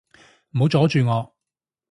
[0.55, 1.35] 唔好阻住我